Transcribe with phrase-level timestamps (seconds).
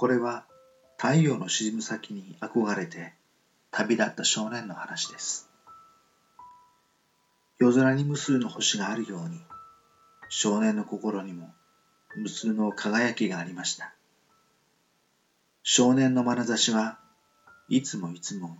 [0.00, 0.46] これは
[0.96, 3.12] 太陽の沈む先に憧れて
[3.70, 5.50] 旅立った少年の話です。
[7.58, 9.38] 夜空に無数の星があるように
[10.30, 11.52] 少年の心にも
[12.16, 13.92] 無数の輝きがありました。
[15.62, 16.98] 少年の眼差しは
[17.68, 18.56] いつもいつも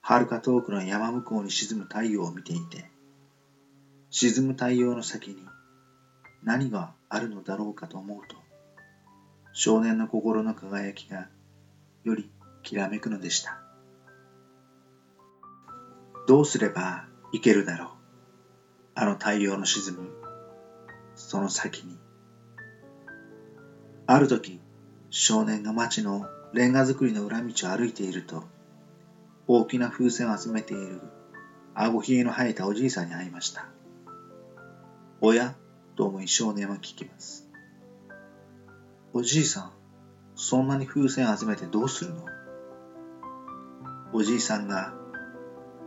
[0.00, 2.90] 遥か遠くの山向こうに沈む太陽を見ていて、
[4.10, 5.36] 沈む太陽の先に
[6.42, 8.41] 何があるのだろうかと思うと、
[9.52, 11.28] 少年の心の輝きが
[12.04, 12.30] より
[12.62, 13.58] きらめくのでした。
[16.26, 17.88] どうすればいけるだろう。
[18.94, 20.10] あの太陽の沈む
[21.14, 21.98] その先に。
[24.06, 24.60] ある時、
[25.10, 28.44] 少年が町のレンガ造りの裏道を歩いていると、
[29.46, 31.00] 大きな風船を集めている
[31.74, 33.66] 顎ひげの生えたおじいさんに会いました。
[35.20, 35.54] おや？
[35.96, 37.41] と思い少年は聞きます。
[39.14, 39.72] おじいさん、
[40.34, 42.24] そんなに風船集めてどうするの？
[44.14, 44.94] おじいさんが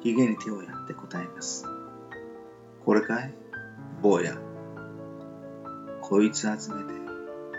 [0.03, 1.65] ひげに手をやって答えます。
[2.85, 3.33] これかい？
[4.03, 4.37] 坊や。
[6.01, 6.93] こいつ集めて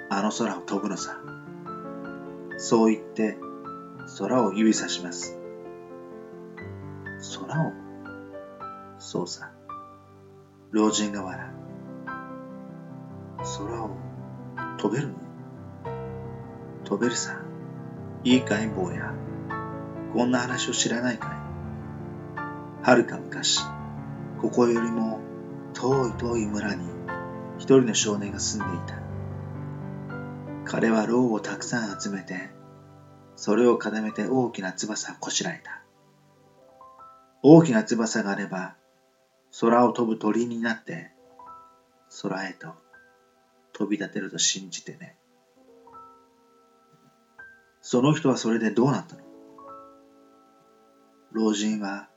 [0.08, 1.18] あの空を飛ぶのさ。
[2.58, 3.36] そう言って
[4.20, 5.36] 空を指さします。
[7.40, 7.72] 空を？
[8.98, 9.50] そうさ。
[10.70, 11.50] 老人が笑う。
[13.36, 13.90] 空を
[14.78, 15.25] 飛べるの？
[16.86, 17.40] 飛べるさ。
[18.22, 19.12] いいかい、坊や。
[20.14, 22.86] こんな話を知らないかい。
[22.86, 23.60] はるか昔、
[24.40, 25.18] ここよりも
[25.74, 26.88] 遠い遠い村に
[27.58, 29.02] 一人の少年が住んでいた。
[30.64, 32.50] 彼は蝋をたくさん集めて、
[33.34, 35.82] それを固めて大きな翼をこしらえた。
[37.42, 38.76] 大きな翼があれば、
[39.60, 41.10] 空を飛ぶ鳥になって、
[42.22, 42.74] 空へと
[43.72, 45.16] 飛び立てると信じてね。
[47.88, 49.22] その人はそれでどうなったの？
[51.30, 52.08] 老人は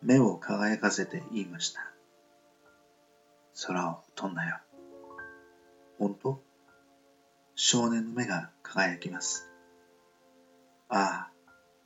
[0.00, 1.80] 目を輝かせて言いました。
[3.66, 4.58] 空を飛んだよ。
[5.98, 6.40] 本当？
[7.56, 9.50] 少年の目が輝きます。
[10.88, 11.30] ああ、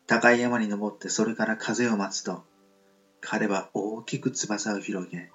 [0.06, 2.44] 高い山に登ってそれから風を待つと、
[3.22, 5.30] 彼は大きく翼を広げ、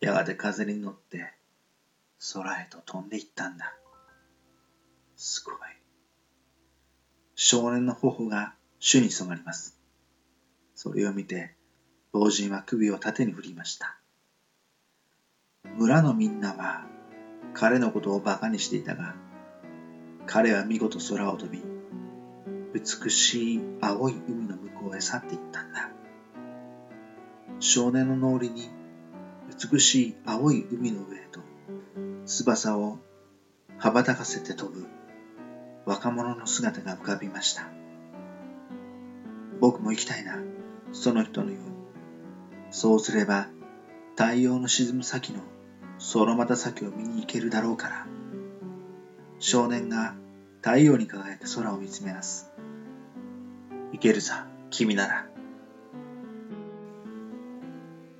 [0.00, 1.32] やがて風に乗って
[2.34, 3.72] 空へと飛んでいったんだ。
[5.14, 5.54] すごい。
[7.42, 9.74] 少年の頬が主に染まります。
[10.74, 11.54] それを見て、
[12.12, 13.96] 老人は首を縦に振りました。
[15.78, 16.84] 村のみんなは
[17.54, 19.14] 彼のことを馬鹿にしていたが、
[20.26, 21.62] 彼は見事空を飛び、
[22.74, 25.88] 美しい青い海の向こうへ去っていったんだ。
[27.58, 28.68] 少年の脳裏に
[29.72, 31.40] 美しい青い海の上へと
[32.26, 32.98] 翼を
[33.78, 34.86] 羽ばたかせて飛ぶ
[35.90, 37.64] 若者の姿が浮かびました。
[39.58, 40.38] 僕も行きたいな、
[40.92, 41.70] その人のように。
[42.70, 43.48] そうすれば
[44.16, 45.40] 太陽の沈む先の
[45.98, 48.06] そのまた先を見に行けるだろうから。
[49.40, 50.14] 少年が
[50.62, 52.52] 太陽に輝く空を見つめます。
[53.92, 55.26] いけるさ、君なら。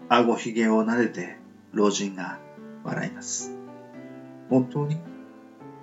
[0.09, 1.36] 顎ひげを撫でて
[1.72, 2.41] 老人が
[2.82, 3.53] 笑います。
[4.48, 4.97] 本当に？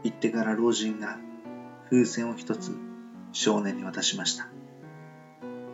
[0.03, 1.17] 言ってから老人が
[1.89, 2.71] 風船を一つ
[3.31, 4.47] 少年に渡しました。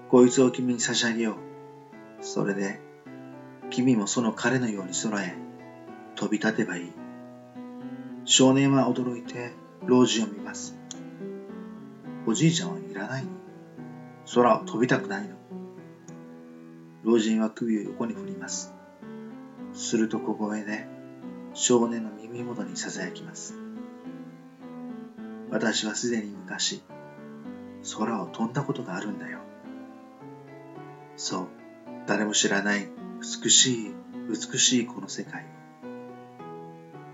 [0.10, 2.24] こいつを君に差し上げよう。
[2.24, 2.80] それで
[3.70, 5.36] 君もその彼のように空へ
[6.16, 6.92] 飛び立てばいい。
[8.26, 9.54] 少年は驚いて
[9.86, 10.78] 老人を見ます。
[12.26, 13.30] おじいちゃんはいらないの
[14.34, 15.36] 空を飛びたくないの
[17.04, 18.74] 老人は首を横に振ります。
[19.74, 20.88] すると小声で
[21.54, 23.56] 少年の耳元に囁きます。
[25.54, 26.82] 私はすでに昔
[28.00, 29.38] 空を飛んだことがあるんだよ。
[31.16, 31.48] そう、
[32.08, 32.90] 誰も知らない
[33.44, 33.92] 美しい
[34.28, 35.46] 美しいこの世界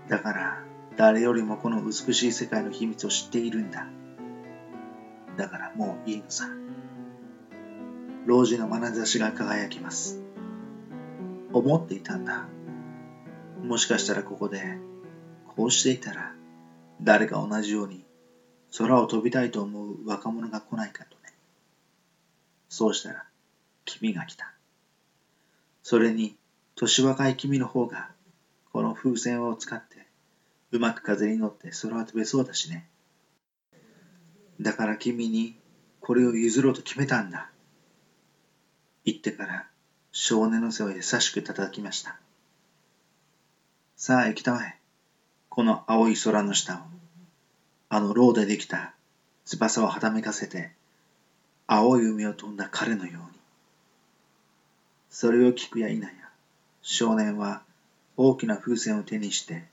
[0.08, 0.64] だから
[0.96, 3.86] 誰よりもこの美しい世界の秘密を知っているんだ。
[5.36, 6.48] だからもういいのさ。
[8.24, 10.18] 老人の眼差しが輝きます。
[11.52, 12.46] 思っていたんだ。
[13.62, 14.78] もしかしたらここで
[15.46, 16.32] こうしていたら
[17.02, 18.06] 誰か同じように
[18.76, 21.32] 空を飛びたいと思う若者が来ないかとね
[22.68, 23.24] そうしたら
[23.84, 24.54] 君が来た
[25.82, 26.36] それに、
[26.76, 28.10] 年若い君の方が、
[28.72, 30.06] この風船を使って、
[30.70, 32.86] うまく風に乗って空を飛べそうだしね。
[34.60, 35.56] だから君に
[36.00, 37.50] これを譲ろうと決めたんだ。
[39.04, 39.66] 言ってから
[40.12, 42.20] 少年の背を優しく叩きました。
[43.96, 44.78] さあ行きたまえ。
[45.48, 46.78] この青い空の下を、
[47.92, 48.94] あのローでできた
[49.44, 50.70] 翼をはためかせて
[51.66, 53.38] 青い海を飛んだ彼のように。
[55.10, 56.08] それを聞くや否や、
[56.82, 57.62] 少年は
[58.16, 59.64] 大きな風船を手にして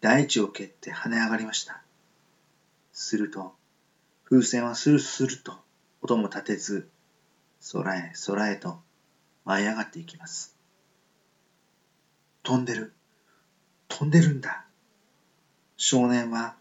[0.00, 1.82] 大地を蹴って跳ね上がりました。
[2.94, 3.52] すると、
[4.24, 5.52] 風船はスルスルと
[6.00, 6.88] 音も立てず、
[7.70, 8.78] 空へ空へと
[9.44, 10.56] 舞い上がっていきます。
[12.42, 12.94] 飛んでる。
[13.88, 14.64] 飛んでるんだ。
[15.76, 16.56] 少年は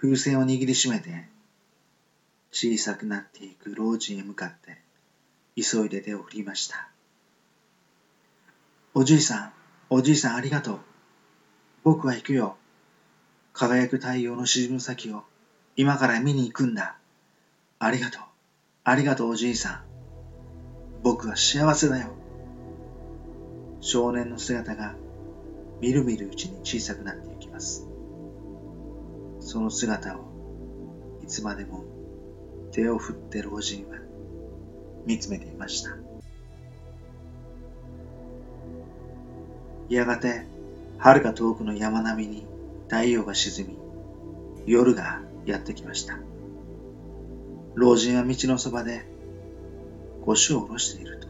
[0.00, 1.28] 風船を握りしめて、
[2.52, 4.78] 小さくなっていく老人へ向かって、
[5.54, 6.88] 急いで手を振りました。
[8.94, 9.52] おじいさん、
[9.90, 10.80] おじいさんありがとう。
[11.84, 12.56] 僕は行くよ。
[13.52, 15.22] 輝く太陽の沈む先を
[15.76, 16.96] 今から見に行くんだ。
[17.78, 18.22] ありがとう。
[18.84, 19.84] ありがとうおじいさん。
[21.02, 22.14] 僕は幸せだよ。
[23.82, 24.94] 少年の姿が
[25.82, 27.89] みるみるうちに小さくなっていきます。
[29.50, 30.20] その姿を
[31.24, 31.82] いつまでも
[32.70, 33.96] 手を振って老人は
[35.04, 35.90] 見つめていました。
[39.88, 40.46] やがて、
[40.98, 42.46] 遥か遠くの山並みに
[42.86, 43.76] 太陽が沈み、
[44.66, 46.16] 夜がやってきました。
[47.74, 49.04] 老人は道のそばで
[50.24, 51.26] 腰を下ろしていると、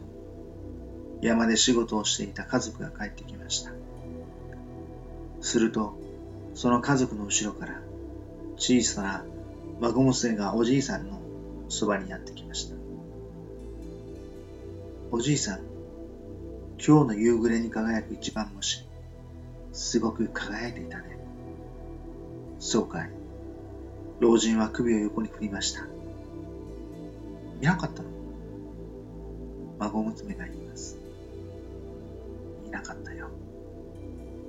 [1.23, 3.71] 山で仕事をしていた家族が帰ってきました。
[5.39, 5.95] すると、
[6.53, 7.81] その家族の後ろから
[8.61, 9.25] 小さな
[9.79, 11.19] 孫娘がおじいさんの
[11.67, 12.75] そばにやってきました。
[15.09, 15.61] おじいさん、
[16.77, 18.87] 今日の夕暮れに輝く一番星、
[19.73, 21.17] すごく輝いていたね。
[22.59, 23.09] そうかい。
[24.19, 25.87] 老人は首を横に振りました。
[27.59, 28.09] 見なかったの？
[29.79, 30.99] 孫娘が言います。
[32.63, 33.29] 見なかったよ。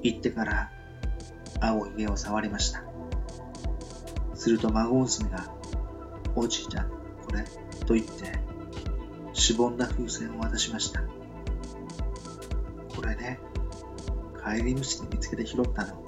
[0.02, 0.70] 言ってから
[1.62, 2.91] 青い毛を触りました。
[4.42, 5.54] すると孫娘が、
[6.34, 6.96] おじいちゃん、こ
[7.32, 7.44] れ、
[7.86, 8.40] と言って、
[9.32, 11.00] しぼんだ風船を渡しました。
[12.96, 13.38] これね、
[14.44, 16.04] 帰り道で見つけて拾ったの。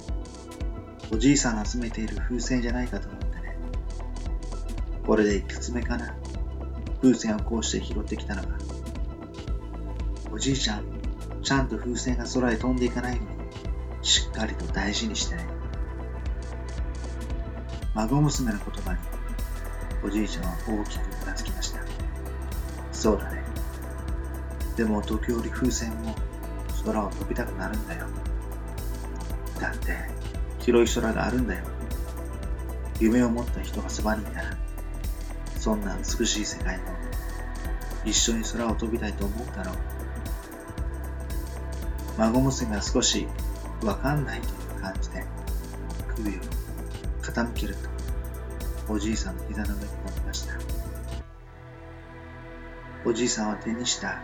[1.12, 3.56] おじいさんが集めている風船じゃないかと思ってね。
[5.06, 6.16] これでいくつ目かな。
[7.00, 8.48] 風船をこうして拾ってきたのが。
[10.32, 10.84] おじいちゃん、
[11.44, 15.53] ちゃんと風船が空へ飛んでいかないように、しっかりと大事にしてね。
[17.94, 18.98] 孫娘の言葉に、
[20.04, 21.80] おじいちゃんは大きくうなずきました。
[22.92, 23.44] そうだね。
[24.76, 26.14] でも時折風船も
[26.84, 28.06] 空を飛びたくなるんだよ。
[29.60, 29.96] だって、
[30.58, 31.64] 広い空があるんだよ。
[33.00, 34.56] 夢を持った人がそばにいたら、
[35.58, 36.84] そんな美しい世界も
[38.04, 39.76] 一緒に空を飛びたいと思うだろう。
[42.18, 43.26] 孫娘が少し
[43.82, 45.24] わかんないという感じで
[46.14, 46.63] 首を
[47.24, 50.54] 傾けると、おじいさんの膝の上に乗りました。
[53.06, 54.20] おじいさんは手にした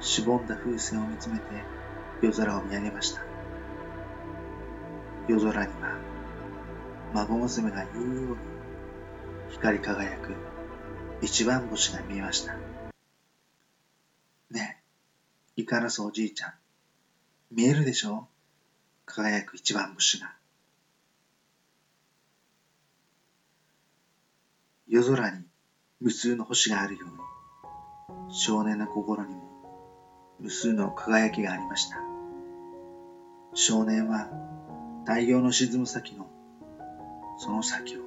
[0.00, 1.44] しぼんだ風船を見つめて
[2.22, 3.22] 夜空を見上げました。
[5.28, 5.98] 夜空には
[7.12, 8.36] 孫娘が言うように
[9.50, 10.34] 光り輝く
[11.20, 12.54] 一番星が見えました。
[14.50, 14.82] ね
[15.56, 16.52] え、イカラスおじいちゃん、
[17.50, 18.28] 見えるでしょ
[19.06, 20.34] 輝く一番星が。
[24.94, 25.44] 夜空に
[26.00, 29.42] 無数の星があるように、少年の心にも
[30.38, 31.96] 無数の輝きがありました。
[33.54, 34.30] 少年は
[35.04, 36.28] 太陽の沈む先の
[37.38, 38.02] その先を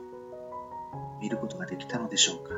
[1.20, 2.54] 見ることができたのでしょうか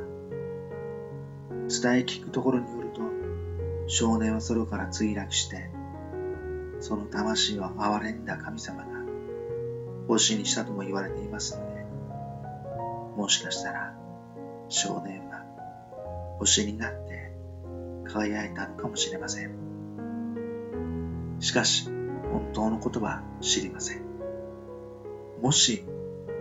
[1.82, 3.02] 伝え聞くところによると
[3.88, 5.72] 少年は空から墜落して
[6.82, 8.86] その魂を憐れんだ神様が
[10.08, 11.84] 星にしたとも言われていますので
[13.18, 13.99] もしかしたら
[14.70, 15.44] 少年は
[16.38, 17.32] 星になって
[18.06, 19.52] 輝いたのかもしれません。
[21.40, 21.86] しかし
[22.32, 24.04] 本当のことは知りません。
[25.42, 25.84] もし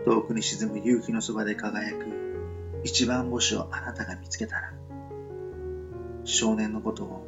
[0.05, 2.07] 遠くに沈む夕日のそばで輝く
[2.85, 4.73] 一番星をあなたが見つけたら
[6.25, 7.27] 少年のことを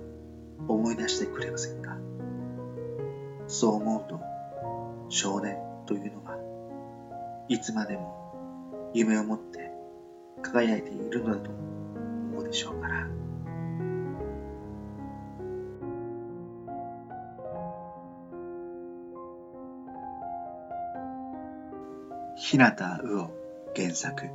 [0.69, 1.97] 思い出してくれませんか？
[3.47, 4.21] そう思うと
[5.09, 6.37] 少年というのは
[7.49, 9.60] いつまでも夢を持って
[10.43, 13.07] 輝いているのだと思うでしょうから。
[22.37, 23.31] 日向魚
[23.77, 24.31] 原作。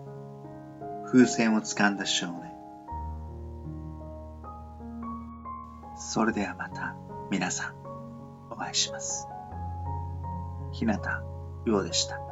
[1.06, 2.52] 風船を掴んだ少年。
[5.98, 6.96] それではまた
[7.32, 7.76] 皆さん
[8.52, 9.28] お会いします。
[10.72, 11.00] 日向
[11.66, 12.25] 魚でした。